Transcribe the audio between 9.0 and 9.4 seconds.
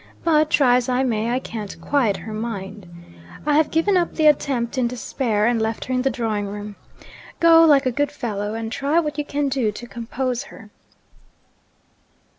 you